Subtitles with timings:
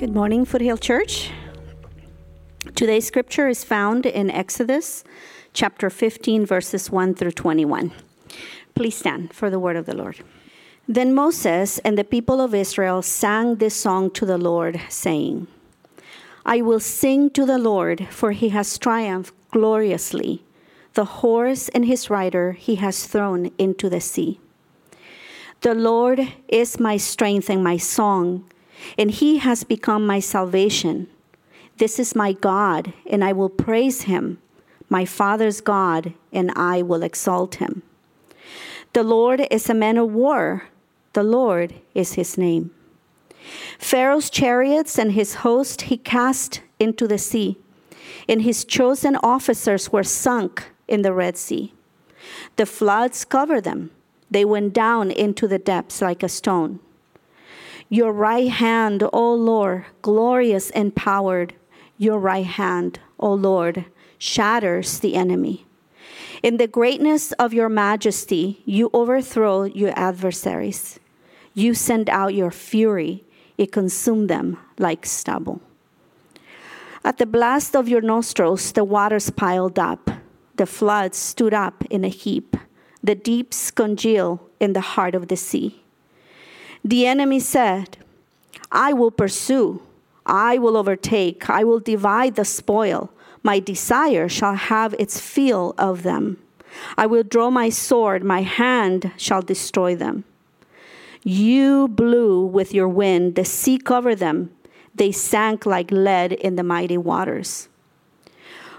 [0.00, 1.30] Good morning, Foothill Church.
[2.74, 5.04] Today's scripture is found in Exodus
[5.52, 7.92] chapter 15, verses 1 through 21.
[8.74, 10.24] Please stand for the word of the Lord.
[10.88, 15.48] Then Moses and the people of Israel sang this song to the Lord, saying,
[16.46, 20.42] I will sing to the Lord, for he has triumphed gloriously.
[20.94, 24.40] The horse and his rider he has thrown into the sea.
[25.60, 28.50] The Lord is my strength and my song
[28.98, 31.08] and he has become my salvation.
[31.78, 34.38] This is my God, and I will praise him,
[34.88, 37.82] my Father's God, and I will exalt him.
[38.92, 40.64] The Lord is a man of war,
[41.12, 42.70] the Lord is his name.
[43.78, 47.56] Pharaoh's chariots and his host he cast into the sea,
[48.28, 51.72] and his chosen officers were sunk in the Red Sea.
[52.56, 53.90] The floods covered them,
[54.30, 56.80] they went down into the depths like a stone.
[57.92, 61.54] Your right hand, O Lord, glorious and powered,
[61.98, 63.84] your right hand, O Lord,
[64.16, 65.66] shatters the enemy.
[66.40, 71.00] In the greatness of your majesty, you overthrow your adversaries.
[71.52, 73.24] You send out your fury,
[73.58, 75.60] it consumes them like stubble.
[77.04, 80.12] At the blast of your nostrils, the waters piled up,
[80.54, 82.56] the floods stood up in a heap,
[83.02, 85.79] the deeps congeal in the heart of the sea.
[86.84, 87.98] The enemy said,
[88.72, 89.82] I will pursue,
[90.24, 93.10] I will overtake, I will divide the spoil.
[93.42, 96.38] My desire shall have its fill of them.
[96.96, 100.24] I will draw my sword, my hand shall destroy them.
[101.22, 104.50] You blew with your wind, the sea covered them.
[104.94, 107.68] They sank like lead in the mighty waters.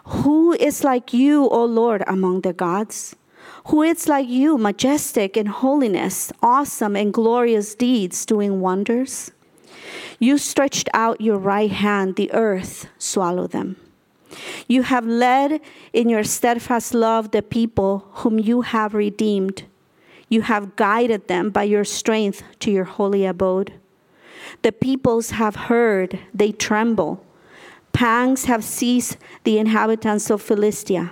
[0.05, 3.15] Who is like you, O Lord, among the gods?
[3.67, 9.31] Who is like you, majestic in holiness, awesome in glorious deeds, doing wonders?
[10.19, 13.75] You stretched out your right hand, the earth swallowed them.
[14.67, 15.61] You have led
[15.93, 19.63] in your steadfast love the people whom you have redeemed.
[20.29, 23.73] You have guided them by your strength to your holy abode.
[24.61, 27.25] The peoples have heard, they tremble.
[27.93, 31.11] Pangs have seized the inhabitants of Philistia.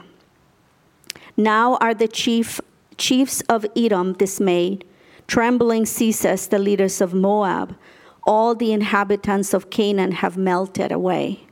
[1.40, 2.60] Now are the chief,
[2.98, 4.84] chiefs of Edom dismayed.
[5.26, 7.78] Trembling ceases the leaders of Moab.
[8.24, 11.48] All the inhabitants of Canaan have melted away.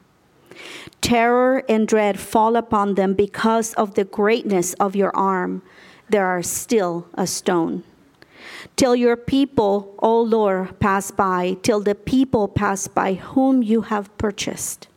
[1.00, 5.62] Terror and dread fall upon them because of the greatness of your arm.
[6.10, 7.86] There are still a stone.
[8.76, 14.16] Till your people, O Lord, pass by, till the people pass by whom you have
[14.18, 14.90] purchased.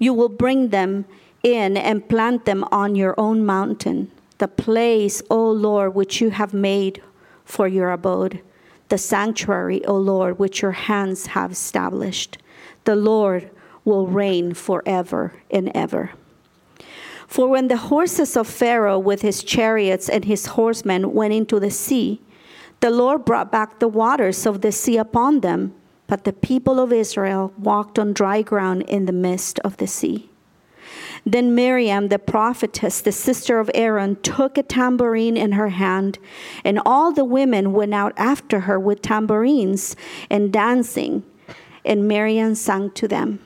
[0.00, 1.04] You will bring them
[1.44, 6.52] in and plant them on your own mountain the place, O Lord, which you have
[6.52, 7.02] made
[7.44, 8.40] for your abode,
[8.88, 12.38] the sanctuary, O Lord, which your hands have established.
[12.84, 13.50] The Lord
[13.84, 16.10] will reign forever and ever.
[17.26, 21.70] For when the horses of Pharaoh with his chariots and his horsemen went into the
[21.70, 22.20] sea,
[22.80, 25.74] the Lord brought back the waters of the sea upon them,
[26.06, 30.30] but the people of Israel walked on dry ground in the midst of the sea.
[31.28, 36.20] Then Miriam, the prophetess, the sister of Aaron, took a tambourine in her hand,
[36.64, 39.96] and all the women went out after her with tambourines
[40.30, 41.24] and dancing.
[41.84, 43.40] And Miriam sang to them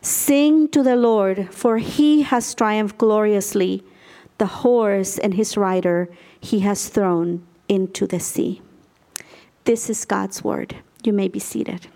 [0.00, 3.82] Sing to the Lord, for he has triumphed gloriously.
[4.38, 6.08] The horse and his rider
[6.40, 8.62] he has thrown into the sea.
[9.64, 10.76] This is God's word.
[11.04, 11.86] You may be seated.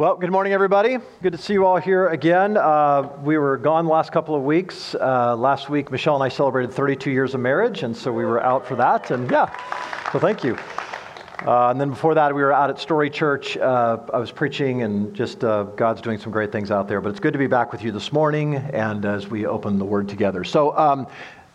[0.00, 0.96] Well, good morning, everybody.
[1.22, 2.56] Good to see you all here again.
[2.56, 4.94] Uh, we were gone the last couple of weeks.
[4.94, 8.42] Uh, last week, Michelle and I celebrated 32 years of marriage, and so we were
[8.42, 9.10] out for that.
[9.10, 9.54] And yeah,
[10.10, 10.56] so thank you.
[11.46, 13.58] Uh, and then before that, we were out at Story Church.
[13.58, 17.02] Uh, I was preaching, and just uh, God's doing some great things out there.
[17.02, 19.84] But it's good to be back with you this morning, and as we open the
[19.84, 20.44] Word together.
[20.44, 20.74] So.
[20.78, 21.08] Um,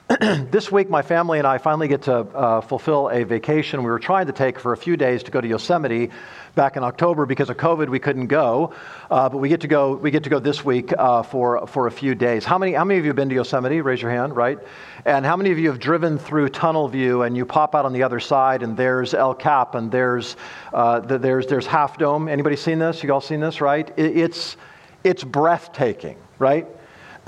[0.20, 3.98] this week, my family and I finally get to uh, fulfill a vacation we were
[3.98, 6.12] trying to take for a few days to go to Yosemite
[6.54, 7.90] back in October because of COVID.
[7.90, 8.75] We couldn't go,
[9.10, 9.96] uh, but we get to go.
[9.96, 12.46] We get to go this week uh, for for a few days.
[12.46, 13.81] How many How many of you have been to Yosemite?
[13.81, 14.36] Raise your hand.
[14.36, 14.60] Right.
[15.06, 17.94] And how many of you have driven through Tunnel View and you pop out on
[17.94, 20.36] the other side and there's El Cap and there's
[20.72, 22.28] uh, the, there's there's Half Dome.
[22.28, 23.01] Anybody seen this?
[23.01, 23.60] You all seen this?
[23.60, 23.92] Right.
[23.98, 24.56] It, it's
[25.04, 26.18] it's breathtaking.
[26.38, 26.68] Right.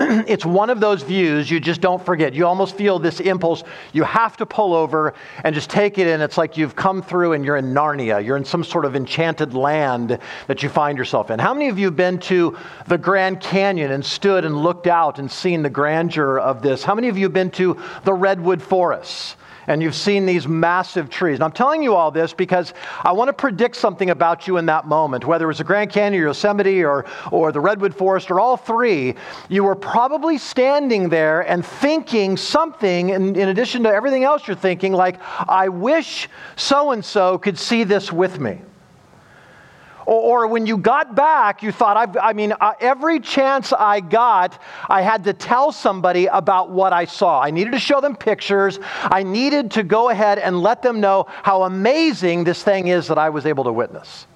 [0.00, 2.32] it's one of those views you just don't forget.
[2.32, 3.64] You almost feel this impulse.
[3.92, 6.20] You have to pull over and just take it in.
[6.20, 8.24] It's like you've come through and you're in Narnia.
[8.24, 11.40] You're in some sort of enchanted land that you find yourself in.
[11.40, 12.56] How many of you have been to
[12.86, 16.84] the Grand Canyon and stood and looked out and seen the grandeur of this?
[16.84, 19.34] How many of you have been to the Redwood Forests?
[19.68, 21.34] And you've seen these massive trees.
[21.34, 22.74] And I'm telling you all this because
[23.04, 25.92] I want to predict something about you in that moment, whether it was the Grand
[25.92, 29.14] Canyon or Yosemite or, or the Redwood Forest or all three,
[29.48, 34.56] you were probably standing there and thinking something, in, in addition to everything else you're
[34.56, 38.60] thinking, like, I wish so and so could see this with me.
[40.08, 44.00] Or, or when you got back, you thought, I've, i mean, uh, every chance I
[44.00, 44.58] got,
[44.88, 47.42] I had to tell somebody about what I saw.
[47.42, 48.78] I needed to show them pictures.
[48.82, 53.18] I needed to go ahead and let them know how amazing this thing is that
[53.18, 54.26] I was able to witness.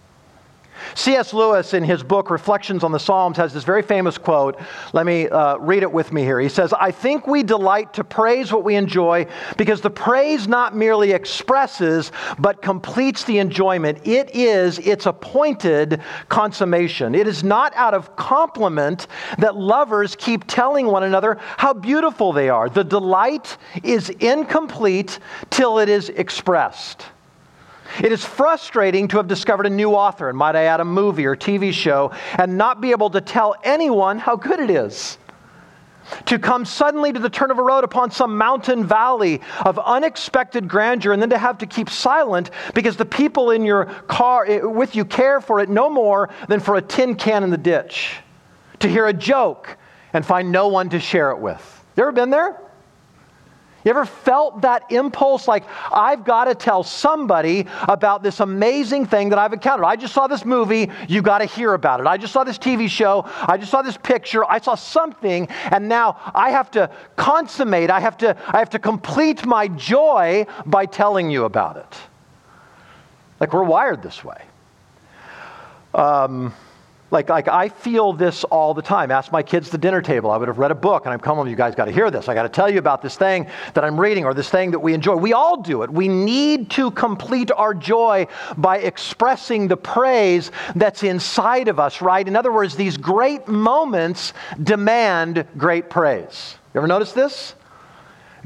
[0.94, 1.32] C.S.
[1.32, 4.60] Lewis, in his book Reflections on the Psalms, has this very famous quote.
[4.92, 6.40] Let me uh, read it with me here.
[6.40, 10.76] He says, I think we delight to praise what we enjoy because the praise not
[10.76, 14.06] merely expresses, but completes the enjoyment.
[14.06, 17.14] It is its appointed consummation.
[17.14, 19.06] It is not out of compliment
[19.38, 22.68] that lovers keep telling one another how beautiful they are.
[22.68, 25.18] The delight is incomplete
[25.50, 27.06] till it is expressed.
[28.00, 31.26] It is frustrating to have discovered a new author, and might I add, a movie
[31.26, 35.18] or TV show, and not be able to tell anyone how good it is.
[36.26, 40.68] To come suddenly to the turn of a road upon some mountain valley of unexpected
[40.68, 44.60] grandeur, and then to have to keep silent because the people in your car eh,
[44.60, 48.16] with you care for it no more than for a tin can in the ditch.
[48.80, 49.78] To hear a joke
[50.12, 51.84] and find no one to share it with.
[51.96, 52.60] You ever been there?
[53.84, 59.30] You ever felt that impulse like, I've got to tell somebody about this amazing thing
[59.30, 59.84] that I've encountered?
[59.84, 62.06] I just saw this movie, you got to hear about it.
[62.06, 65.88] I just saw this TV show, I just saw this picture, I saw something, and
[65.88, 70.86] now I have to consummate, I have to, I have to complete my joy by
[70.86, 71.98] telling you about it.
[73.40, 74.42] Like we're wired this way.
[75.94, 76.54] Um,
[77.12, 79.10] like, like I feel this all the time.
[79.10, 80.30] Ask my kids the dinner table.
[80.30, 82.28] I would have read a book and I'm coming, you guys got to hear this.
[82.28, 84.78] I got to tell you about this thing that I'm reading or this thing that
[84.80, 85.14] we enjoy.
[85.16, 85.90] We all do it.
[85.90, 88.26] We need to complete our joy
[88.56, 92.26] by expressing the praise that's inside of us, right?
[92.26, 94.32] In other words, these great moments
[94.62, 96.56] demand great praise.
[96.72, 97.54] You ever notice this?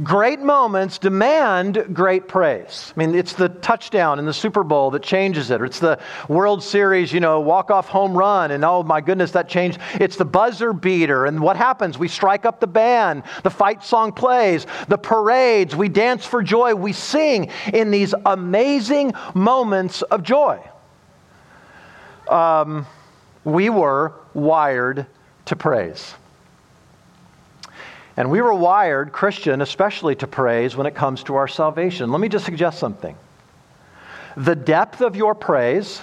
[0.02, 2.93] Great moments demand great praise.
[2.94, 5.62] I mean, it's the touchdown in the Super Bowl that changes it.
[5.62, 5.98] It's the
[6.28, 9.78] World Series, you know, walk off home run, and oh my goodness, that changed.
[9.94, 11.25] It's the buzzer beater.
[11.25, 11.98] And what happens?
[11.98, 16.75] We strike up the band, the fight song plays, the parades, we dance for joy,
[16.75, 20.62] we sing in these amazing moments of joy.
[22.28, 22.84] Um,
[23.44, 25.06] we were wired
[25.46, 26.14] to praise.
[28.16, 32.10] And we were wired, Christian especially, to praise when it comes to our salvation.
[32.10, 33.16] Let me just suggest something.
[34.36, 36.00] The depth of your praise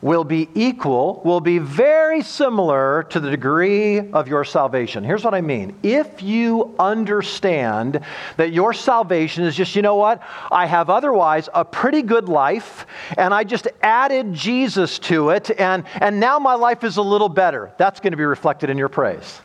[0.00, 5.02] will be equal, will be very similar to the degree of your salvation.
[5.02, 5.76] Here's what I mean.
[5.82, 8.00] If you understand
[8.36, 12.86] that your salvation is just, you know what, I have otherwise a pretty good life,
[13.16, 17.28] and I just added Jesus to it, and, and now my life is a little
[17.28, 19.40] better, that's going to be reflected in your praise.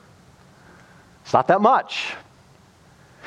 [1.24, 2.16] It's not that much.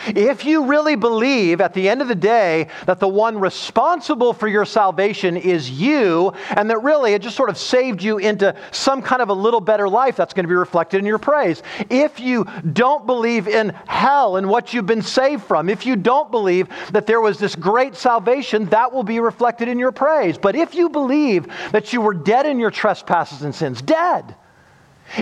[0.08, 4.46] If you really believe at the end of the day that the one responsible for
[4.46, 9.02] your salvation is you, and that really it just sort of saved you into some
[9.02, 11.62] kind of a little better life, that's going to be reflected in your praise.
[11.90, 16.31] If you don't believe in hell and what you've been saved from, if you don't
[16.31, 20.37] believe that there was this great salvation, that will be reflected in your praise.
[20.38, 24.37] But if you believe that you were dead in your trespasses and sins, dead,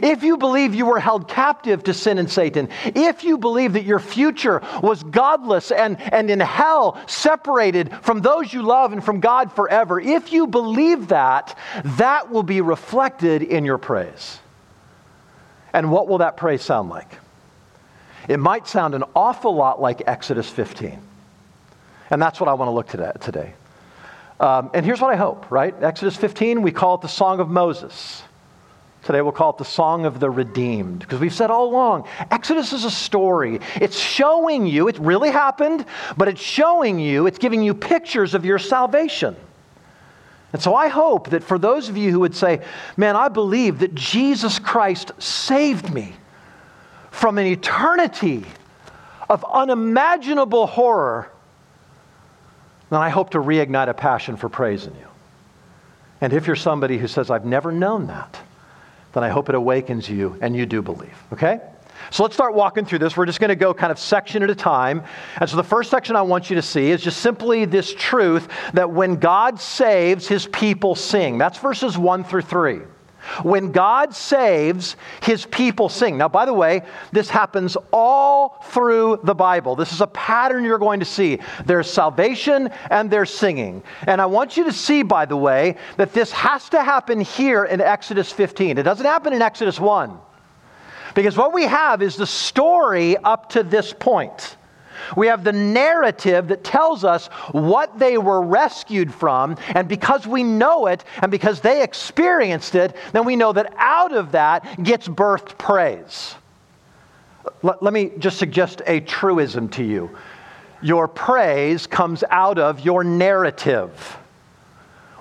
[0.03, 3.85] if you believe you were held captive to sin and Satan, if you believe that
[3.85, 9.21] your future was godless and, and in hell, separated from those you love and from
[9.21, 14.39] God forever, if you believe that, that will be reflected in your praise.
[15.73, 17.19] And what will that praise sound like?
[18.29, 20.99] It might sound an awful lot like Exodus 15.
[22.11, 23.55] And that's what I want to look at today.
[24.41, 25.75] Um, and here's what I hope, right?
[25.83, 28.23] Exodus 15, we call it the Song of Moses.
[29.05, 32.73] Today we'll call it the Song of the Redeemed because we've said all along Exodus
[32.73, 33.61] is a story.
[33.77, 35.85] It's showing you, it really happened,
[36.17, 39.37] but it's showing you, it's giving you pictures of your salvation.
[40.55, 42.65] And so I hope that for those of you who would say,
[42.97, 46.15] Man, I believe that Jesus Christ saved me
[47.11, 48.47] from an eternity
[49.29, 51.31] of unimaginable horror,
[52.89, 55.07] then I hope to reignite a passion for praise in you.
[56.21, 58.39] And if you're somebody who says, I've never known that,
[59.15, 61.17] then I hope it awakens you and you do believe.
[61.33, 61.61] Okay?
[62.11, 63.17] So let's start walking through this.
[63.17, 65.03] We're just going to go kind of section at a time.
[65.41, 68.49] And so the first section I want you to see is just simply this truth
[68.75, 71.39] that when God saves, his people sing.
[71.39, 72.81] That's verses 1 through 3.
[73.43, 76.19] When God saves, his people sing.
[76.19, 79.77] Now, by the way, this happens all through the Bible.
[79.77, 81.39] This is a pattern you're going to see.
[81.65, 83.83] There's salvation and there's singing.
[84.07, 87.65] And I want you to see, by the way, that this has to happen here
[87.65, 88.79] in Exodus 15.
[88.79, 90.19] It doesn't happen in Exodus 1.
[91.15, 94.57] Because what we have is the story up to this point.
[95.17, 99.57] We have the narrative that tells us what they were rescued from.
[99.69, 104.13] And because we know it and because they experienced it, then we know that out
[104.13, 106.35] of that gets birthed praise.
[107.63, 110.17] Let, let me just suggest a truism to you
[110.83, 114.19] your praise comes out of your narrative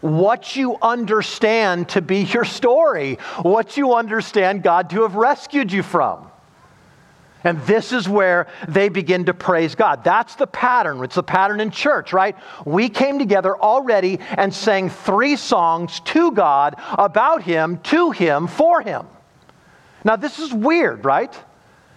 [0.03, 5.81] what you understand to be your story, what you understand God to have rescued you
[5.81, 6.29] from.
[7.43, 10.03] And this is where they begin to praise God.
[10.03, 11.03] That's the pattern.
[11.03, 12.37] It's the pattern in church, right?
[12.65, 18.81] We came together already and sang three songs to God, about Him, to Him, for
[18.81, 19.07] Him.
[20.05, 21.37] Now, this is weird, right?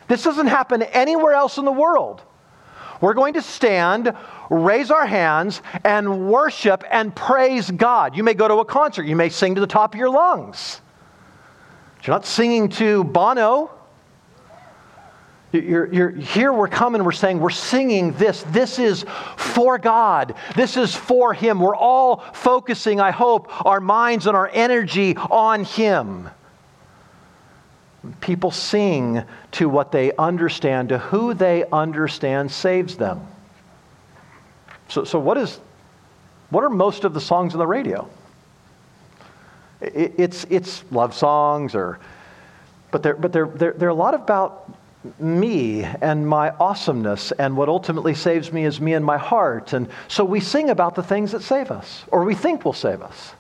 [0.08, 2.22] This doesn't happen anywhere else in the world.
[3.00, 4.16] We're going to stand,
[4.50, 8.16] raise our hands, and worship and praise God.
[8.16, 10.80] You may go to a concert, you may sing to the top of your lungs.
[12.02, 13.75] You're not singing to Bono.
[15.52, 18.42] You're, you're, here we're coming, we're saying, we're singing this.
[18.48, 19.04] This is
[19.36, 20.34] for God.
[20.56, 21.60] This is for Him.
[21.60, 26.28] We're all focusing, I hope, our minds and our energy on Him.
[28.20, 29.22] People sing
[29.52, 33.26] to what they understand, to who they understand saves them.
[34.88, 35.60] So, so what, is,
[36.50, 38.08] what are most of the songs on the radio?
[39.80, 42.00] It, it's, it's love songs, or,
[42.90, 44.76] but, they're, but they're, they're, they're a lot about
[45.20, 49.72] me and my awesomeness, and what ultimately saves me is me and my heart.
[49.72, 53.02] And so we sing about the things that save us, or we think will save
[53.02, 53.34] us.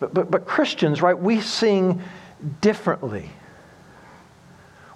[0.00, 2.02] But, but, but Christians, right, we sing
[2.60, 3.30] differently.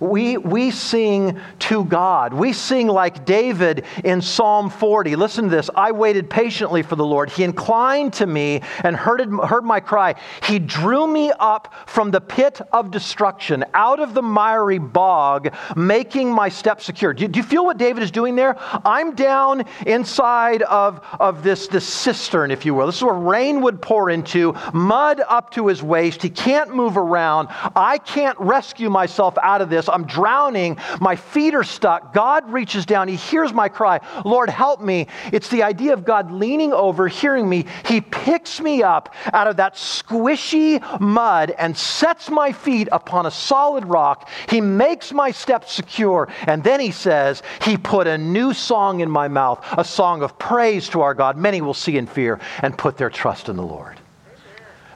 [0.02, 2.35] We, we sing to God.
[2.35, 5.14] We sing like David in Psalm 40.
[5.14, 5.71] Listen to this.
[5.76, 7.30] I waited patiently for the Lord.
[7.30, 10.16] He inclined to me and heard, heard my cry.
[10.42, 16.32] He drew me up from the pit of destruction, out of the miry bog, making
[16.32, 17.14] my steps secure.
[17.14, 18.56] Do you, do you feel what David is doing there?
[18.85, 22.87] I'm down inside of, of this, this cistern, if you will.
[22.87, 26.23] This is where rain would pour into, mud up to his waist.
[26.23, 27.47] He can't move around.
[27.76, 29.88] I can't rescue myself out of this.
[29.92, 30.78] I'm drowning.
[31.00, 32.12] My feet are stuck.
[32.12, 33.08] God reaches down.
[33.08, 34.00] He hears my cry.
[34.25, 35.08] Lord, help me.
[35.32, 37.66] It's the idea of God leaning over, hearing me.
[37.87, 43.30] He picks me up out of that squishy mud and sets my feet upon a
[43.30, 44.28] solid rock.
[44.49, 46.28] He makes my steps secure.
[46.46, 50.38] And then he says, He put a new song in my mouth, a song of
[50.38, 51.37] praise to our God.
[51.37, 53.99] Many will see and fear and put their trust in the Lord.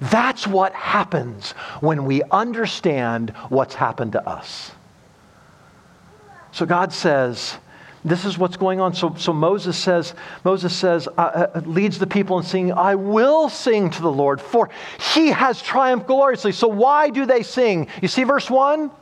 [0.01, 4.73] That's what happens when we understand what's happened to us.
[6.53, 7.57] So God says,
[8.07, 8.95] this is what's going on.
[8.95, 13.49] So, so Moses says, Moses says, uh, uh, leads the people in singing, I will
[13.49, 14.71] sing to the Lord, for
[15.15, 16.53] he has triumphed gloriously.
[16.53, 17.89] So why do they sing?
[18.01, 18.93] You see verse 1?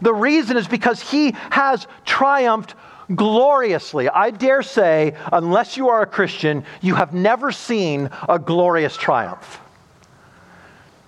[0.00, 2.74] The reason is because he has triumphed
[3.14, 4.08] gloriously.
[4.08, 9.60] I dare say, unless you are a Christian, you have never seen a glorious triumph.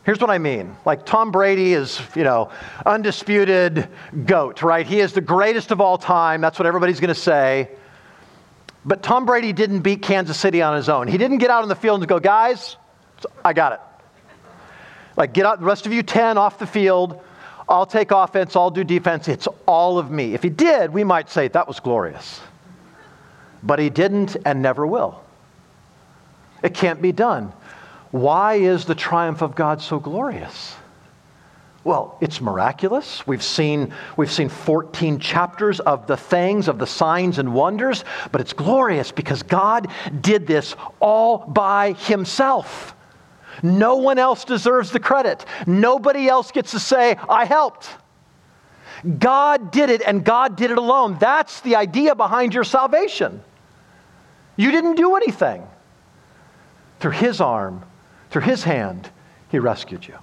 [0.09, 0.75] Here's what I mean.
[0.87, 2.51] Like Tom Brady is, you know,
[2.87, 3.91] undisputed
[4.25, 4.87] GOAT, right?
[4.87, 6.41] He is the greatest of all time.
[6.41, 7.69] That's what everybody's going to say.
[8.87, 11.09] But Tom Brady didn't beat Kansas City on his own.
[11.09, 12.79] He didn't get out on the field and go, guys,
[13.45, 13.81] I got it.
[15.19, 17.21] Like, get out, the rest of you 10 off the field.
[17.69, 19.29] I'll take offense, I'll do defense.
[19.29, 20.33] It's all of me.
[20.33, 22.41] If he did, we might say that was glorious.
[23.63, 25.23] But he didn't and never will.
[26.63, 27.53] It can't be done.
[28.11, 30.75] Why is the triumph of God so glorious?
[31.85, 33.27] Well, it's miraculous.
[33.27, 38.41] We've seen, we've seen 14 chapters of the things, of the signs and wonders, but
[38.41, 39.89] it's glorious because God
[40.21, 42.95] did this all by Himself.
[43.63, 45.45] No one else deserves the credit.
[45.67, 47.89] Nobody else gets to say, I helped.
[49.19, 51.17] God did it, and God did it alone.
[51.19, 53.43] That's the idea behind your salvation.
[54.57, 55.67] You didn't do anything.
[57.01, 57.85] Through His arm,
[58.31, 59.11] through his hand,
[59.51, 60.19] he rescued you.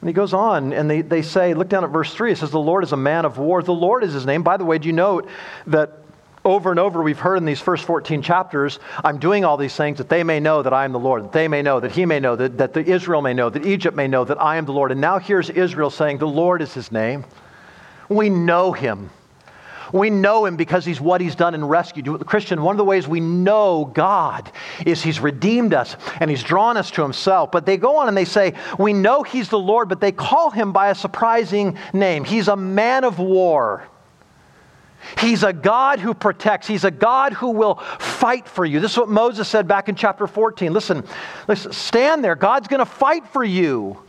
[0.00, 2.32] And he goes on, and they, they say, look down at verse 3.
[2.32, 3.62] It says, The Lord is a man of war.
[3.62, 4.42] The Lord is his name.
[4.42, 5.28] By the way, do you note
[5.66, 6.04] that
[6.44, 9.96] over and over we've heard in these first 14 chapters, I'm doing all these things
[9.96, 12.04] that they may know that I am the Lord, that they may know, that he
[12.04, 14.66] may know, that, that the Israel may know, that Egypt may know that I am
[14.66, 14.92] the Lord.
[14.92, 17.24] And now here's Israel saying, The Lord is his name.
[18.10, 19.08] We know him.
[19.94, 22.26] We know him because he's what he's done and rescued.
[22.26, 24.50] Christian, one of the ways we know God
[24.84, 27.52] is he's redeemed us and he's drawn us to himself.
[27.52, 30.50] But they go on and they say, We know he's the Lord, but they call
[30.50, 32.24] him by a surprising name.
[32.24, 33.84] He's a man of war.
[35.20, 36.66] He's a God who protects.
[36.66, 38.80] He's a God who will fight for you.
[38.80, 40.72] This is what Moses said back in chapter 14.
[40.72, 41.04] Listen,
[41.46, 42.34] listen stand there.
[42.34, 44.03] God's going to fight for you.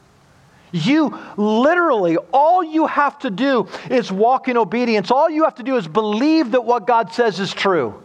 [0.76, 5.10] You literally, all you have to do is walk in obedience.
[5.10, 8.04] All you have to do is believe that what God says is true.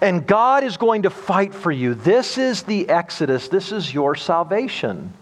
[0.00, 1.94] And God is going to fight for you.
[1.94, 3.48] This is the Exodus.
[3.48, 5.12] This is your salvation.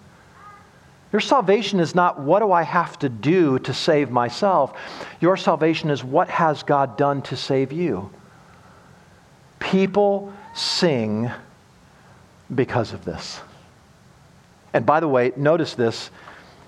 [1.12, 4.78] Your salvation is not what do I have to do to save myself.
[5.18, 8.10] Your salvation is what has God done to save you.
[9.60, 11.30] People sing
[12.54, 13.40] because of this.
[14.74, 16.10] And by the way, notice this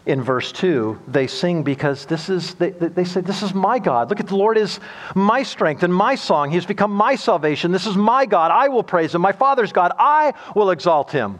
[0.06, 4.10] in verse 2 they sing because this is they, they say this is my god.
[4.10, 4.78] Look at the lord is
[5.14, 6.50] my strength and my song.
[6.50, 7.72] He has become my salvation.
[7.72, 8.50] This is my god.
[8.50, 9.22] I will praise him.
[9.22, 9.92] My father's god.
[9.98, 11.38] I will exalt him.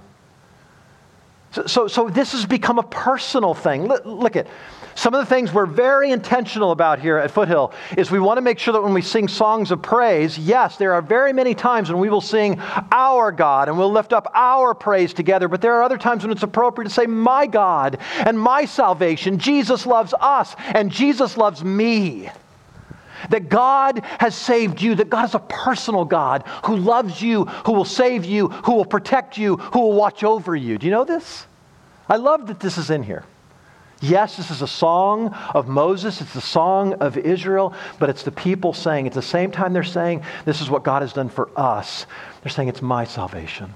[1.55, 3.87] So, so, so this has become a personal thing.
[3.87, 4.49] Look, look at
[4.95, 8.43] some of the things we're very intentional about here at Foothill is we want to
[8.43, 11.91] make sure that when we sing songs of praise, yes, there are very many times
[11.91, 12.61] when we will sing
[12.93, 16.31] our God and we'll lift up our praise together, but there are other times when
[16.31, 19.39] it's appropriate to say, My God and my salvation.
[19.39, 22.31] Jesus loves us and Jesus loves me.
[23.31, 27.73] That God has saved you, that God is a personal God who loves you, who
[27.73, 30.77] will save you, who will protect you, who will watch over you.
[30.77, 31.47] Do you know this?
[32.09, 33.25] I love that this is in here.
[34.05, 38.31] Yes, this is a song of Moses, it's the song of Israel, but it's the
[38.31, 41.49] people saying, at the same time they're saying, this is what God has done for
[41.59, 42.05] us,
[42.43, 43.73] they're saying, it's my salvation.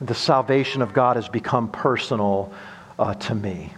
[0.00, 2.52] The salvation of God has become personal
[3.00, 3.72] uh, to me.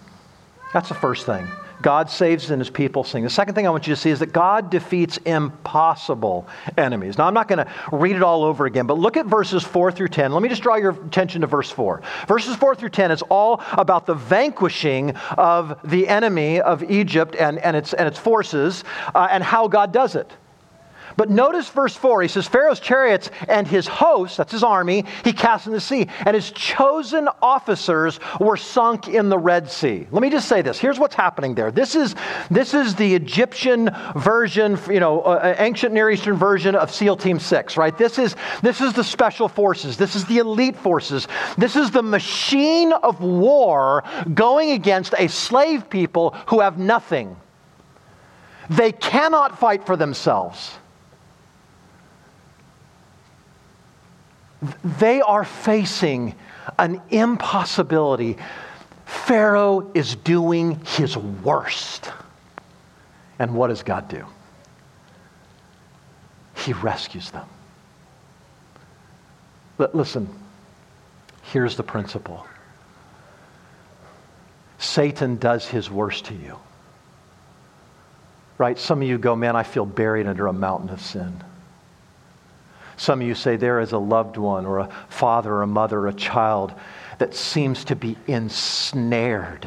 [0.74, 1.48] That's the first thing.
[1.82, 3.24] God saves and his people sing.
[3.24, 6.46] The second thing I want you to see is that God defeats impossible
[6.76, 7.18] enemies.
[7.18, 9.92] Now, I'm not going to read it all over again, but look at verses 4
[9.92, 10.32] through 10.
[10.32, 12.02] Let me just draw your attention to verse 4.
[12.28, 17.58] Verses 4 through 10 is all about the vanquishing of the enemy of Egypt and,
[17.58, 18.84] and, its, and its forces
[19.14, 20.30] uh, and how God does it.
[21.16, 22.22] But notice verse 4.
[22.22, 26.08] He says, Pharaoh's chariots and his hosts, that's his army, he cast in the sea,
[26.24, 30.06] and his chosen officers were sunk in the Red Sea.
[30.10, 30.78] Let me just say this.
[30.78, 31.70] Here's what's happening there.
[31.70, 32.14] This is,
[32.50, 37.38] this is the Egyptian version, you know, uh ancient Near Eastern version of SEAL Team
[37.38, 37.96] 6, right?
[37.96, 39.96] This is, this is the special forces.
[39.96, 41.28] This is the elite forces.
[41.58, 47.36] This is the machine of war going against a slave people who have nothing.
[48.68, 50.78] They cannot fight for themselves.
[54.98, 56.34] They are facing
[56.78, 58.36] an impossibility.
[59.04, 62.10] Pharaoh is doing his worst.
[63.38, 64.26] And what does God do?
[66.56, 67.46] He rescues them.
[69.78, 70.28] But listen,
[71.42, 72.46] here's the principle
[74.78, 76.58] Satan does his worst to you.
[78.58, 78.78] Right?
[78.78, 81.42] Some of you go, man, I feel buried under a mountain of sin.
[83.00, 86.00] Some of you say there is a loved one or a father or a mother
[86.00, 86.74] or a child
[87.16, 89.66] that seems to be ensnared.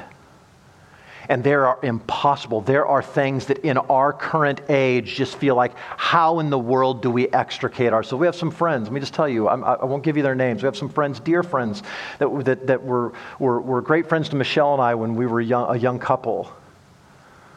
[1.30, 2.62] And there are impossible.
[2.62, 7.02] There are things that in our current age just feel like, how in the world
[7.02, 8.19] do we extricate ourselves?
[8.19, 8.84] We have some friends.
[8.84, 10.62] Let me just tell you, I'm, I will not give you their names.
[10.62, 11.82] We have some friends, dear friends,
[12.19, 15.41] that, that, that were, were, were great friends to Michelle and I when we were
[15.41, 16.54] young, a young couple.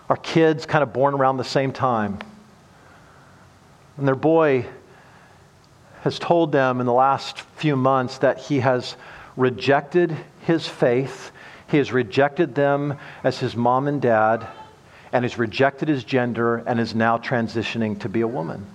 [0.08, 2.18] Our kids kind of born around the same time.
[3.98, 4.64] And their boy
[6.02, 8.96] has told them in the last few months that he has
[9.36, 11.32] rejected his faith,
[11.68, 14.46] he has rejected them as his mom and dad,
[15.12, 18.66] and has rejected his gender and is now transitioning to be a woman.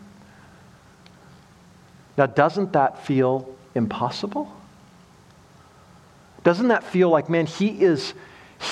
[2.18, 4.52] Now, doesn't that feel impossible?
[6.44, 8.14] Doesn't that feel like, man, he is,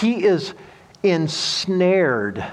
[0.01, 0.53] he is
[1.03, 2.43] ensnared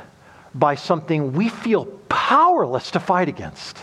[0.54, 3.78] by something we feel powerless to fight against?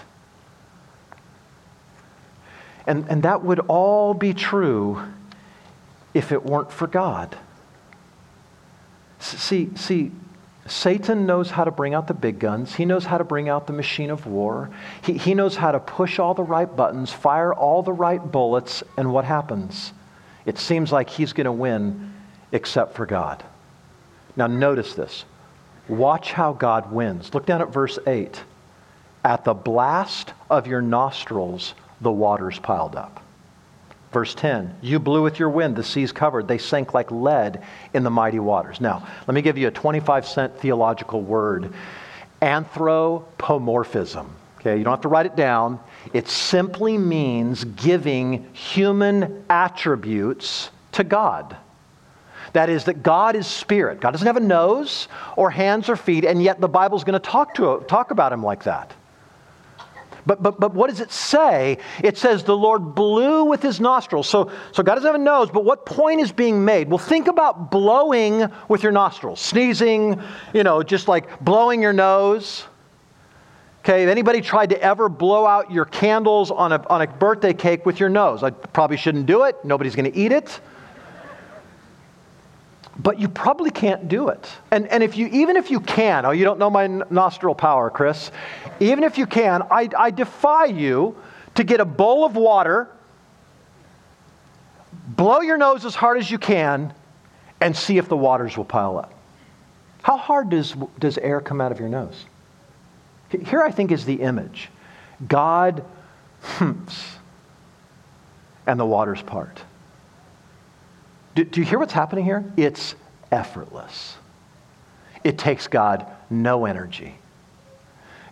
[2.86, 5.02] And, and that would all be true
[6.14, 7.38] if it weren't for God.
[9.20, 10.12] See, see,
[10.66, 12.76] Satan knows how to bring out the big guns.
[12.76, 14.70] He knows how to bring out the machine of war.
[15.04, 18.84] He, he knows how to push all the right buttons, fire all the right bullets,
[18.98, 19.94] and what happens?
[20.46, 22.14] It seems like he's going to win
[22.52, 23.44] except for God.
[24.36, 25.26] Now, notice this.
[25.88, 27.34] Watch how God wins.
[27.34, 28.42] Look down at verse 8.
[29.26, 33.22] At the blast of your nostrils, the waters piled up.
[34.12, 37.64] Verse 10 You blew with your wind, the seas covered, they sank like lead
[37.94, 38.80] in the mighty waters.
[38.80, 41.74] Now, let me give you a 25 cent theological word.
[42.42, 44.36] anthropomorphism.
[44.60, 45.80] Okay, you don't have to write it down.
[46.14, 51.58] It simply means giving human attributes to God.
[52.54, 54.00] That is, that God is spirit.
[54.00, 57.30] God doesn't have a nose or hands or feet, and yet the Bible's going to
[57.30, 58.94] talk, to, talk about him like that.
[60.26, 61.78] But, but, but what does it say?
[62.04, 64.28] It says the Lord blew with his nostrils.
[64.28, 66.90] So, so God doesn't have a nose, but what point is being made?
[66.90, 70.22] Well, think about blowing with your nostrils, sneezing,
[70.54, 72.66] you know, just like blowing your nose.
[73.82, 77.54] Okay, if anybody tried to ever blow out your candles on a, on a birthday
[77.54, 79.58] cake with your nose, I probably shouldn't do it.
[79.66, 80.62] Nobody's going to eat it
[83.00, 84.48] but you probably can't do it.
[84.72, 87.90] And, and if you, even if you can, oh, you don't know my nostril power,
[87.90, 88.32] Chris.
[88.80, 91.16] Even if you can, I, I defy you
[91.56, 92.88] to get a bowl of water,
[95.08, 96.94] blow your nose as hard as you can,
[97.62, 99.14] and see if the waters will pile up.
[100.04, 102.26] How hard does, does air come out of your nose?
[103.30, 104.70] Here, I think, is the image
[105.28, 105.84] God
[106.42, 107.16] humps,
[108.68, 109.62] and the waters part.
[111.36, 112.44] Do, do you hear what's happening here?
[112.58, 112.96] It's
[113.32, 114.18] effortless.
[115.24, 117.16] It takes God no energy.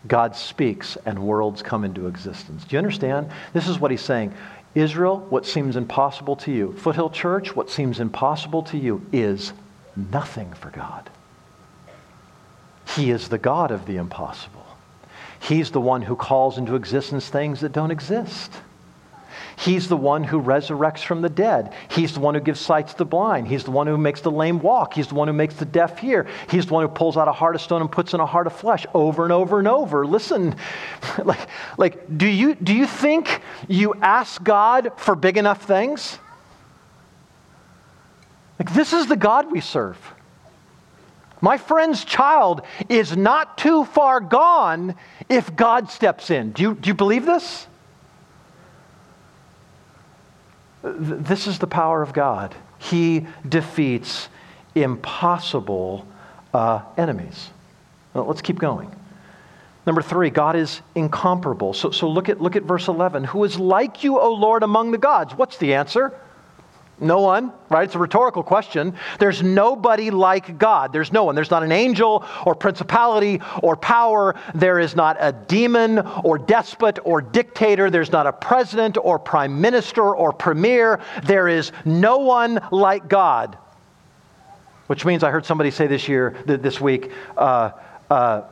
[0.08, 2.64] God speaks and worlds come into existence.
[2.64, 3.30] Do you understand?
[3.54, 4.34] This is what he's saying.
[4.74, 9.54] Israel, what seems impossible to you, Foothill Church, what seems impossible to you is
[9.96, 11.10] nothing for God.
[12.96, 14.66] He is the God of the impossible.
[15.40, 18.52] He's the one who calls into existence things that don't exist.
[19.58, 21.74] He's the one who resurrects from the dead.
[21.90, 23.48] He's the one who gives sight to the blind.
[23.48, 24.94] He's the one who makes the lame walk.
[24.94, 26.28] He's the one who makes the deaf hear.
[26.50, 28.48] He's the one who pulls out a heart of stone and puts in a heart
[28.48, 30.06] of flesh over and over and over.
[30.06, 30.56] Listen,
[31.24, 36.18] like, like do, you, do you think you ask God for big enough things?
[38.60, 39.98] Like, this is the God we serve.
[41.42, 44.96] My friend's child is not too far gone
[45.28, 46.52] if God steps in.
[46.52, 47.66] Do you, do you believe this?
[50.84, 52.56] This is the power of God.
[52.80, 54.30] He defeats
[54.74, 56.08] impossible
[56.54, 57.50] uh, enemies.
[58.14, 58.94] Well, let's keep going.
[59.86, 61.74] Number three, God is incomparable.
[61.74, 63.24] So, so look, at, look at verse 11.
[63.26, 65.34] Who is like you, O Lord, among the gods?
[65.36, 66.14] What's the answer?
[67.02, 67.86] No one, right?
[67.86, 68.96] It's a rhetorical question.
[69.20, 70.94] There's nobody like God.
[70.94, 71.34] There's no one.
[71.34, 74.36] There's not an angel or principality or power.
[74.54, 77.90] There is not a demon or despot or dictator.
[77.90, 81.02] There's not a president or prime minister or premier.
[81.24, 83.58] There is no one like God.
[84.86, 87.72] Which means I heard somebody say this year, this week, uh,
[88.12, 88.44] uh,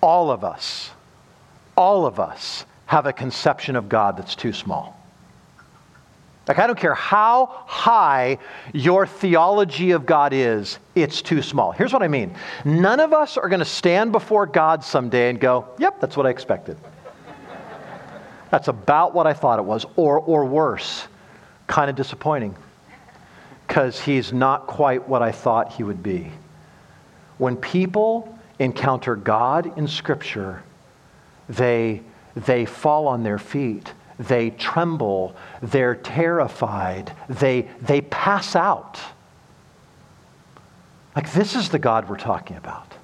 [0.00, 0.90] all of us,
[1.76, 4.99] all of us have a conception of God that's too small.
[6.48, 8.38] Like, I don't care how high
[8.72, 11.70] your theology of God is, it's too small.
[11.70, 15.38] Here's what I mean none of us are going to stand before God someday and
[15.38, 16.76] go, yep, that's what I expected.
[18.50, 21.06] that's about what I thought it was, or, or worse,
[21.66, 22.56] kind of disappointing,
[23.68, 26.32] because he's not quite what I thought he would be.
[27.38, 30.62] When people encounter God in Scripture,
[31.48, 32.02] they,
[32.34, 39.00] they fall on their feet they tremble, they're terrified, they, they pass out.
[41.16, 42.94] Like, this is the God we're talking about.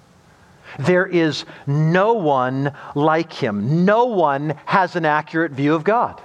[0.78, 3.84] There is no one like him.
[3.84, 6.20] No one has an accurate view of God.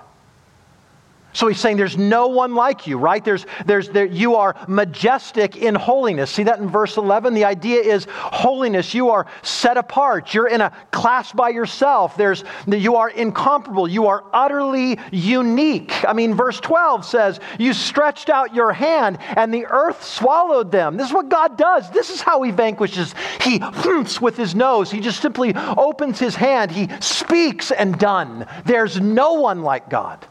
[1.33, 3.23] So he's saying there's no one like you, right?
[3.23, 6.29] There's, there's, there, you are majestic in holiness.
[6.29, 7.33] See that in verse 11?
[7.33, 8.93] The idea is holiness.
[8.93, 10.33] You are set apart.
[10.33, 12.17] You're in a class by yourself.
[12.17, 13.87] There's, you are incomparable.
[13.87, 16.03] You are utterly unique.
[16.05, 20.97] I mean, verse 12 says, You stretched out your hand and the earth swallowed them.
[20.97, 21.89] This is what God does.
[21.91, 23.15] This is how he vanquishes.
[23.41, 24.91] He humps with his nose.
[24.91, 26.71] He just simply opens his hand.
[26.71, 28.45] He speaks and done.
[28.65, 30.27] There's no one like God.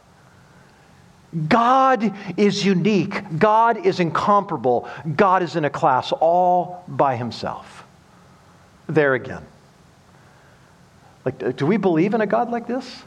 [1.49, 3.39] God is unique.
[3.39, 4.89] God is incomparable.
[5.17, 7.85] God is in a class all by himself.
[8.89, 9.45] There again.
[11.25, 13.03] Like, do we believe in a God like this?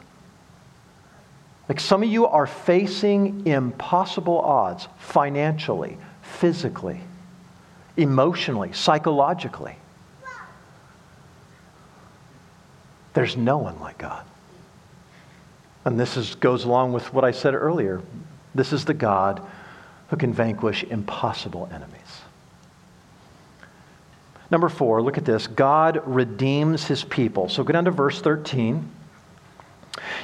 [1.68, 7.00] Like, some of you are facing impossible odds financially, physically,
[7.96, 9.76] emotionally, psychologically.
[13.14, 14.24] There's no one like God.
[15.84, 18.00] And this is, goes along with what I said earlier.
[18.54, 19.46] This is the God
[20.08, 22.22] who can vanquish impossible enemies.
[24.50, 25.46] Number four, look at this.
[25.46, 27.48] God redeems his people.
[27.48, 28.90] So go down to verse 13.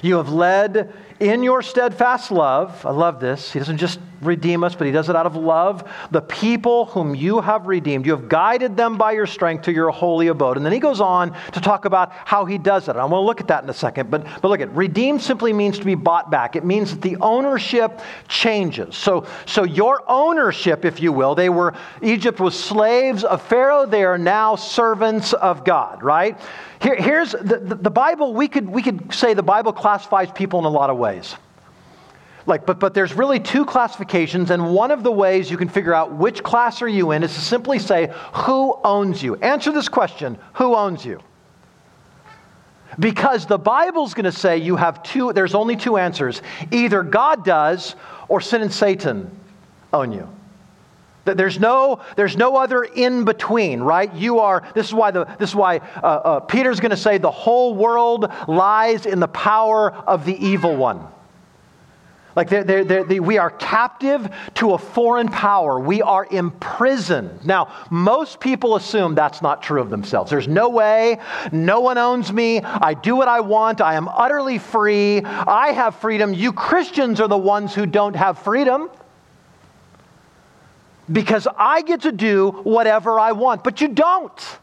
[0.03, 3.53] You have led in your steadfast love, I love this.
[3.53, 5.91] He doesn't just redeem us, but he does it out of love.
[6.11, 9.91] The people whom you have redeemed, you have guided them by your strength to your
[9.91, 10.57] holy abode.
[10.57, 12.97] And then he goes on to talk about how he does it.
[12.97, 14.11] I want to look at that in a second.
[14.11, 16.57] But, but look at redeemed simply means to be bought back.
[16.57, 18.97] It means that the ownership changes.
[18.97, 23.87] So, so your ownership, if you will, they were, Egypt was slaves of Pharaoh.
[23.87, 26.39] They are now servants of God, right?
[26.83, 30.59] Here, here's the, the, the Bible, we could, we could say the Bible classifies people
[30.59, 31.37] in a lot of ways.
[32.47, 35.95] Like, but, but there's really two classifications, and one of the ways you can figure
[35.95, 39.37] out which class are you in is to simply say, Who owns you?
[39.37, 41.21] Answer this question Who owns you?
[42.99, 46.43] Because the Bible's going to say you have two, there's only two answers.
[46.73, 47.95] Either God does
[48.29, 49.31] or sin and Satan
[49.93, 50.29] own you.
[51.25, 54.13] There's no, there's no other in between, right?
[54.15, 57.19] You are, this is why, the, this is why uh, uh, Peter's going to say
[57.19, 61.07] the whole world lies in the power of the evil one.
[62.37, 65.81] Like they're, they're, they're, they, we are captive to a foreign power.
[65.81, 67.45] We are imprisoned.
[67.45, 70.31] Now, most people assume that's not true of themselves.
[70.31, 71.19] There's no way.
[71.51, 72.61] No one owns me.
[72.61, 73.81] I do what I want.
[73.81, 75.23] I am utterly free.
[75.25, 76.33] I have freedom.
[76.33, 78.91] You Christians are the ones who don't have freedom
[81.11, 83.65] because I get to do whatever I want.
[83.65, 84.59] But you don't.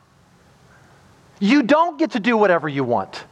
[1.39, 3.23] You don't get to do whatever you want.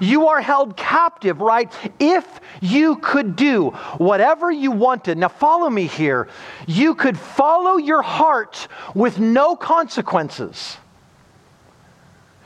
[0.00, 1.72] You are held captive, right?
[1.98, 6.28] If you could do whatever you wanted, now follow me here,
[6.66, 10.76] you could follow your heart with no consequences.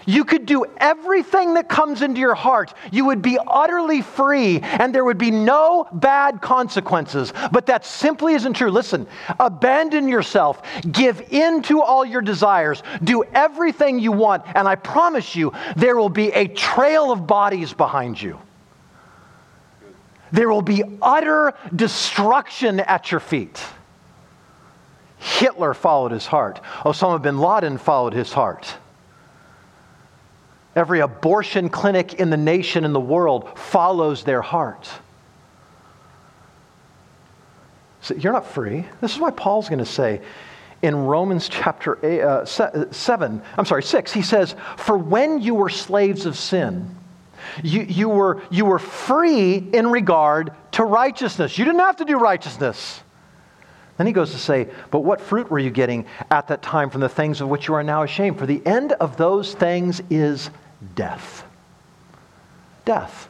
[0.06, 2.72] You could do everything that comes into your heart.
[2.92, 7.32] You would be utterly free and there would be no bad consequences.
[7.50, 8.70] But that simply isn't true.
[8.70, 9.06] Listen,
[9.40, 15.34] abandon yourself, give in to all your desires, do everything you want, and I promise
[15.34, 18.38] you, there will be a trail of bodies behind you.
[20.30, 23.62] There will be utter destruction at your feet.
[25.18, 26.60] Hitler followed his heart.
[26.80, 28.76] Osama bin Laden followed his heart.
[30.76, 34.88] Every abortion clinic in the nation and the world follows their heart.
[38.02, 38.84] So you're not free.
[39.00, 40.20] This is why Paul's going to say
[40.82, 45.70] in Romans chapter eight, uh, 7, I'm sorry, 6, he says, For when you were
[45.70, 46.94] slaves of sin,
[47.62, 51.58] you, you, were, you were free in regard to righteousness.
[51.58, 53.00] You didn't have to do righteousness.
[53.96, 57.00] Then he goes to say, But what fruit were you getting at that time from
[57.00, 58.38] the things of which you are now ashamed?
[58.38, 60.50] For the end of those things is
[60.94, 61.44] death.
[62.84, 63.28] Death.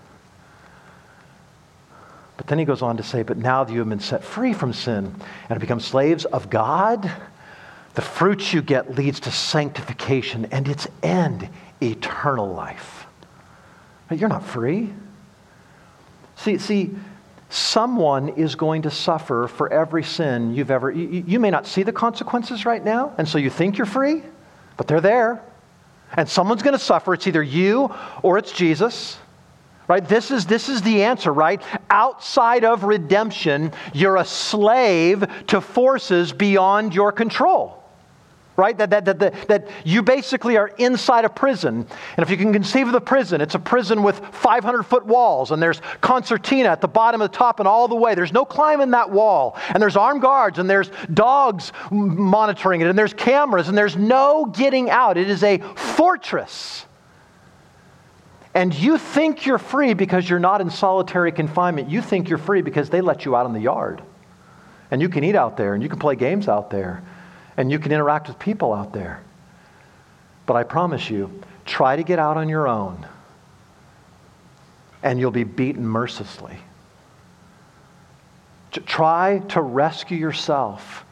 [2.37, 4.53] But then he goes on to say, But now that you have been set free
[4.53, 7.11] from sin and have become slaves of God,
[7.95, 11.49] the fruits you get leads to sanctification and its end,
[11.83, 13.07] eternal life.
[14.09, 14.93] But you're not free.
[16.37, 16.95] See, see,
[17.49, 20.91] someone is going to suffer for every sin you've ever.
[20.91, 24.23] You, you may not see the consequences right now, and so you think you're free,
[24.77, 25.43] but they're there.
[26.17, 27.15] And someone's going to suffer.
[27.15, 29.19] It's either you or it's Jesus.
[29.89, 30.07] Right?
[30.07, 31.63] This is, this is the answer, right?
[31.91, 37.86] Outside of redemption, you're a slave to forces beyond your control
[38.57, 38.77] right?
[38.79, 41.87] That, that, that, that, that you basically are inside a prison.
[42.17, 45.51] And if you can conceive of the prison, it's a prison with 500 foot walls,
[45.51, 48.15] and there's concertina at the bottom, of the top, and all the way.
[48.15, 49.57] There's no climbing that wall.
[49.69, 54.47] And there's armed guards, and there's dogs monitoring it, and there's cameras, and there's no
[54.47, 55.17] getting out.
[55.19, 56.87] It is a fortress.
[58.55, 61.91] And you think you're free because you're not in solitary confinement.
[61.91, 64.03] You think you're free because they let you out in the yard.
[64.91, 67.03] And you can eat out there, and you can play games out there
[67.57, 69.23] and you can interact with people out there.
[70.45, 73.07] But I promise you, try to get out on your own,
[75.03, 76.59] and you'll be beaten mercilessly.
[78.71, 81.05] Try to rescue yourself,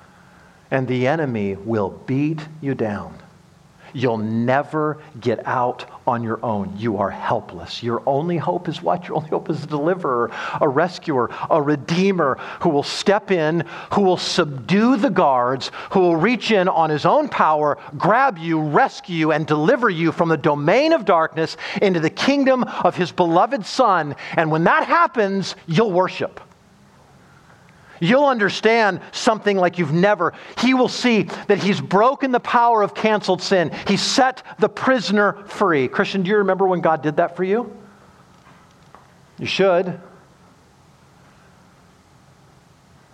[0.71, 3.19] and the enemy will beat you down.
[3.95, 6.75] You'll never get out on your own.
[6.77, 7.83] You are helpless.
[7.83, 9.07] Your only hope is what?
[9.07, 14.03] Your only hope is a deliverer, a rescuer, a redeemer who will step in, who
[14.03, 19.15] will subdue the guards, who will reach in on his own power, grab you, rescue
[19.15, 23.65] you, and deliver you from the domain of darkness into the kingdom of his beloved
[23.65, 24.17] Son.
[24.37, 26.41] And when that happens, you'll worship.
[28.05, 30.35] You'll understand something like you've never.
[30.59, 33.71] He will see that he's broken the power of canceled sin.
[33.89, 35.89] He set the prisoner free.
[35.89, 37.75] Christian, do you remember when God did that for you?
[39.39, 39.99] You should.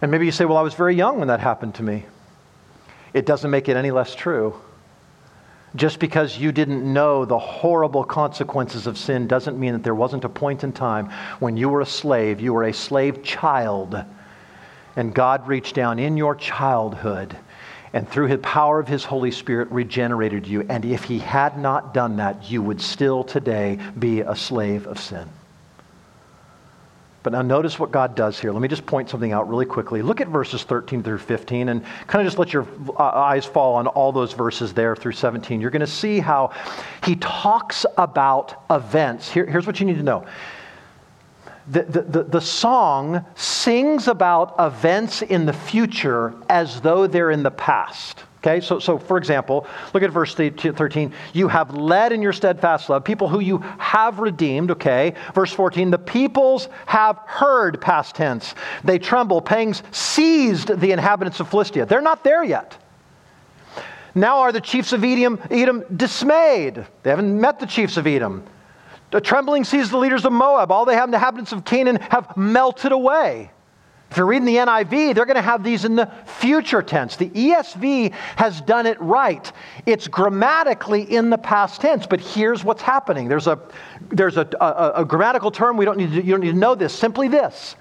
[0.02, 2.04] And maybe you say, well, I was very young when that happened to me.
[3.14, 4.60] It doesn't make it any less true.
[5.76, 10.24] Just because you didn't know the horrible consequences of sin doesn't mean that there wasn't
[10.24, 14.04] a point in time when you were a slave, you were a slave child,
[14.96, 17.36] and God reached down in your childhood
[17.92, 20.64] and through the power of his Holy Spirit regenerated you.
[20.68, 25.00] And if he had not done that, you would still today be a slave of
[25.00, 25.28] sin.
[27.22, 28.50] But now notice what God does here.
[28.50, 30.00] Let me just point something out really quickly.
[30.00, 32.66] Look at verses 13 through 15 and kind of just let your
[32.98, 35.60] uh, eyes fall on all those verses there through 17.
[35.60, 36.52] You're going to see how
[37.04, 39.30] he talks about events.
[39.30, 40.24] Here, here's what you need to know.
[41.70, 47.50] The, the, the, song sings about events in the future as though they're in the
[47.52, 48.24] past.
[48.38, 51.12] Okay, so, so for example, look at verse 13.
[51.32, 54.72] You have led in your steadfast love people who you have redeemed.
[54.72, 55.92] Okay, verse 14.
[55.92, 58.54] The peoples have heard, past tense.
[58.82, 59.40] They tremble.
[59.40, 61.86] Pangs seized the inhabitants of Philistia.
[61.86, 62.76] They're not there yet.
[64.14, 66.84] Now are the chiefs of Edom, Edom dismayed.
[67.04, 68.44] They haven't met the chiefs of Edom.
[69.10, 70.70] The trembling seized the leaders of Moab.
[70.70, 73.50] All they have, the inhabitants of Canaan, have melted away.
[74.10, 77.14] If you're reading the NIV, they're going to have these in the future tense.
[77.14, 79.50] The ESV has done it right.
[79.86, 83.28] It's grammatically in the past tense, but here's what's happening.
[83.28, 83.60] There's a,
[84.10, 86.74] there's a, a, a grammatical term, we don't need to, you don't need to know
[86.74, 87.76] this, simply this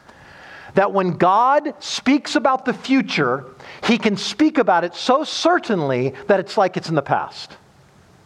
[0.76, 3.46] that when God speaks about the future,
[3.84, 7.58] he can speak about it so certainly that it's like it's in the past.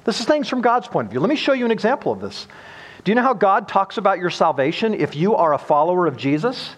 [0.04, 1.22] This is things from God's point of view.
[1.22, 2.48] Let me show you an example of this.
[3.04, 6.16] Do you know how God talks about your salvation if you are a follower of
[6.16, 6.76] Jesus?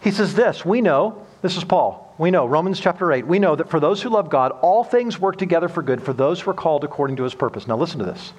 [0.00, 3.54] He says this We know, this is Paul, we know, Romans chapter 8, we know
[3.54, 6.50] that for those who love God, all things work together for good for those who
[6.50, 7.66] are called according to his purpose.
[7.66, 8.32] Now listen to this.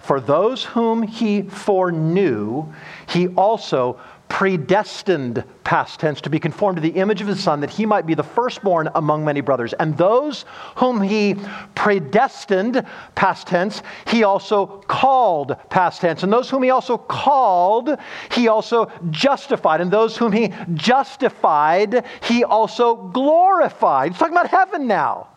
[0.00, 2.72] For those whom he foreknew,
[3.08, 4.00] he also
[4.32, 8.06] predestined, past tense, to be conformed to the image of his son, that he might
[8.06, 9.74] be the firstborn among many brothers.
[9.74, 11.36] And those whom he
[11.74, 16.22] predestined, past tense, he also called, past tense.
[16.22, 17.94] And those whom he also called,
[18.30, 19.82] he also justified.
[19.82, 24.12] And those whom he justified, he also glorified.
[24.12, 25.28] He's talking about heaven now.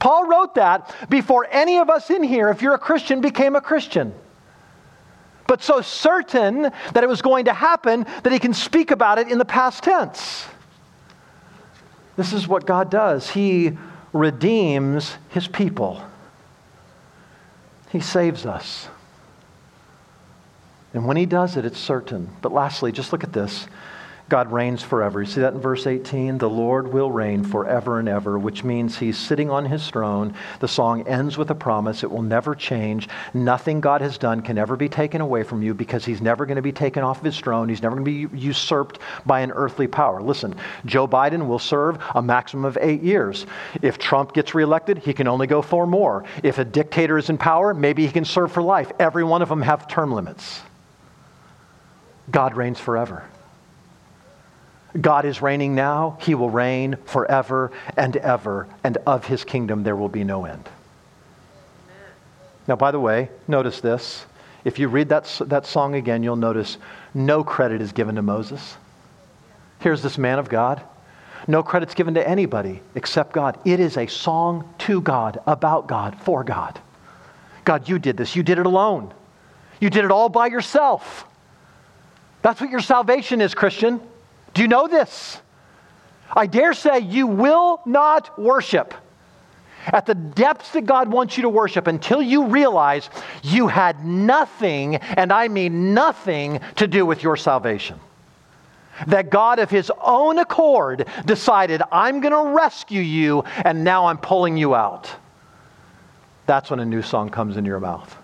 [0.00, 3.60] Paul wrote that before any of us in here, if you're a Christian, became a
[3.62, 4.14] Christian
[5.46, 9.28] but so certain that it was going to happen that he can speak about it
[9.28, 10.46] in the past tense.
[12.16, 13.30] This is what God does.
[13.30, 13.76] He
[14.12, 16.02] redeems his people,
[17.90, 18.88] he saves us.
[20.94, 22.34] And when he does it, it's certain.
[22.40, 23.66] But lastly, just look at this.
[24.28, 25.22] God reigns forever.
[25.22, 26.38] You see that in verse 18?
[26.38, 30.34] The Lord will reign forever and ever, which means he's sitting on his throne.
[30.58, 33.08] The song ends with a promise it will never change.
[33.34, 36.56] Nothing God has done can ever be taken away from you because he's never going
[36.56, 37.68] to be taken off of his throne.
[37.68, 40.20] He's never going to be usurped by an earthly power.
[40.20, 43.46] Listen, Joe Biden will serve a maximum of eight years.
[43.80, 46.24] If Trump gets reelected, he can only go four more.
[46.42, 48.90] If a dictator is in power, maybe he can serve for life.
[48.98, 50.62] Every one of them have term limits.
[52.32, 53.24] God reigns forever.
[55.00, 56.18] God is reigning now.
[56.20, 60.68] He will reign forever and ever, and of his kingdom there will be no end.
[62.68, 64.24] Now, by the way, notice this.
[64.64, 66.78] If you read that, that song again, you'll notice
[67.14, 68.76] no credit is given to Moses.
[69.80, 70.82] Here's this man of God.
[71.46, 73.58] No credit's given to anybody except God.
[73.64, 76.80] It is a song to God, about God, for God.
[77.64, 78.34] God, you did this.
[78.34, 79.12] You did it alone.
[79.80, 81.24] You did it all by yourself.
[82.42, 84.00] That's what your salvation is, Christian.
[84.56, 85.38] Do you know this?
[86.34, 88.94] I dare say you will not worship
[89.84, 93.10] at the depths that God wants you to worship until you realize
[93.42, 98.00] you had nothing, and I mean nothing, to do with your salvation.
[99.08, 104.16] That God, of His own accord, decided, I'm going to rescue you, and now I'm
[104.16, 105.14] pulling you out.
[106.46, 108.16] That's when a new song comes into your mouth.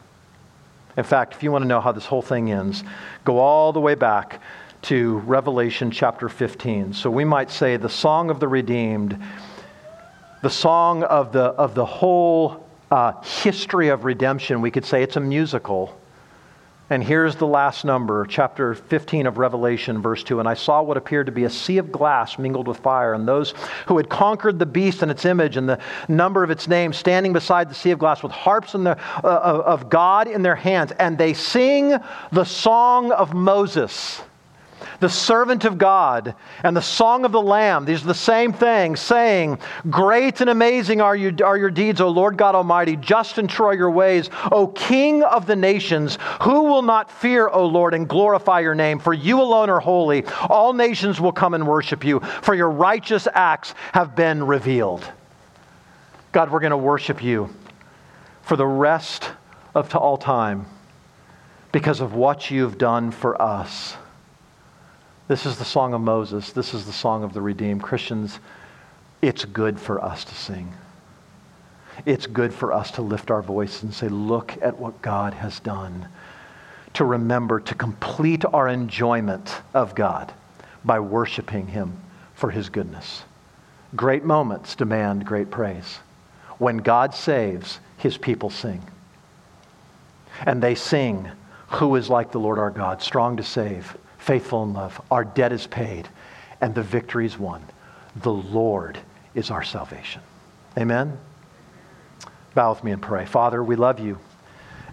[0.96, 2.84] In fact, if you want to know how this whole thing ends,
[3.26, 4.40] go all the way back
[4.82, 6.92] to Revelation chapter 15.
[6.92, 9.16] So we might say the song of the redeemed,
[10.42, 14.60] the song of the, of the whole uh, history of redemption.
[14.60, 15.98] We could say it's a musical.
[16.90, 20.40] And here's the last number, chapter 15 of Revelation, verse 2.
[20.40, 23.26] And I saw what appeared to be a sea of glass mingled with fire, and
[23.26, 23.54] those
[23.86, 27.32] who had conquered the beast and its image and the number of its name standing
[27.32, 30.92] beside the sea of glass with harps the, uh, of God in their hands.
[30.98, 31.94] And they sing
[32.32, 34.20] the song of Moses
[35.02, 37.84] the servant of God, and the song of the Lamb.
[37.84, 39.58] These are the same thing, saying,
[39.90, 42.94] Great and amazing are, you, are your deeds, O Lord God Almighty.
[42.94, 46.18] Just and true are your ways, O King of the nations.
[46.42, 49.00] Who will not fear, O Lord, and glorify your name?
[49.00, 50.24] For you alone are holy.
[50.48, 55.04] All nations will come and worship you, for your righteous acts have been revealed.
[56.30, 57.52] God, we're going to worship you
[58.42, 59.32] for the rest
[59.74, 60.66] of all time
[61.72, 63.96] because of what you've done for us.
[65.28, 66.52] This is the song of Moses.
[66.52, 67.82] This is the song of the redeemed.
[67.82, 68.40] Christians,
[69.20, 70.72] it's good for us to sing.
[72.04, 75.60] It's good for us to lift our voice and say, Look at what God has
[75.60, 76.08] done.
[76.94, 80.32] To remember to complete our enjoyment of God
[80.84, 81.98] by worshiping Him
[82.34, 83.22] for His goodness.
[83.94, 85.98] Great moments demand great praise.
[86.58, 88.82] When God saves, His people sing.
[90.44, 91.30] And they sing,
[91.68, 95.00] Who is like the Lord our God, strong to save, faithful in love?
[95.10, 96.08] Our debt is paid,
[96.60, 97.62] and the victory is won.
[98.16, 98.98] The Lord
[99.34, 100.22] is our salvation.
[100.78, 101.18] Amen.
[102.54, 103.24] Bow with me and pray.
[103.26, 104.18] Father, we love you.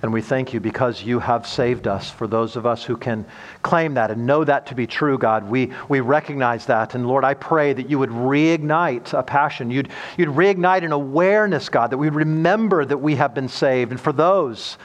[0.01, 2.09] And we thank you because you have saved us.
[2.09, 3.25] For those of us who can
[3.63, 6.95] claim that and know that to be true, God, we, we recognize that.
[6.95, 9.69] And Lord, I pray that you would reignite a passion.
[9.69, 13.91] You'd, you'd reignite an awareness, God, that we remember that we have been saved.
[13.91, 14.77] And for those,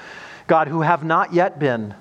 [0.49, 1.95] God, who have not yet been,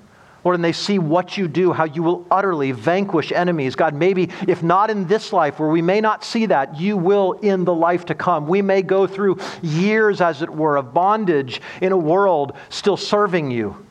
[0.44, 3.76] Lord, and they see what you do, how you will utterly vanquish enemies.
[3.76, 7.34] God, maybe if not in this life where we may not see that, you will
[7.34, 8.48] in the life to come.
[8.48, 13.52] We may go through years, as it were, of bondage in a world still serving
[13.52, 13.86] you,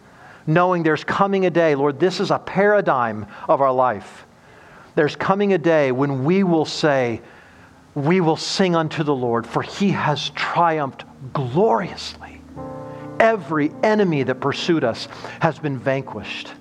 [0.47, 4.27] knowing there's coming a day, Lord, this is a paradigm of our life.
[4.95, 7.23] There's coming a day when we will say,
[7.95, 12.32] We will sing unto the Lord, for he has triumphed gloriously
[13.23, 15.07] every enemy that pursued us
[15.41, 16.53] has been vanquished.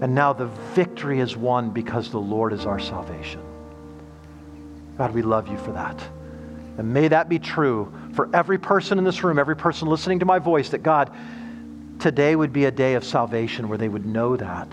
[0.00, 3.42] And now the victory is won because the Lord is our salvation.
[4.96, 6.02] God, we love you for that.
[6.78, 10.24] And may that be true for every person in this room, every person listening to
[10.24, 11.10] my voice, that God,
[11.98, 14.70] today would be a day of salvation where they would know that.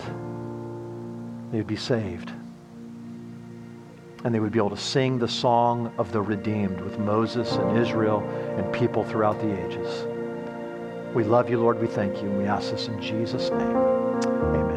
[1.52, 2.32] They would be saved.
[4.24, 7.76] And they would be able to sing the song of the redeemed with Moses and
[7.76, 8.20] Israel
[8.56, 10.17] and people throughout the ages.
[11.14, 11.80] We love you, Lord.
[11.80, 12.28] We thank you.
[12.28, 13.76] And we ask this in Jesus' name.
[13.76, 14.67] Amen.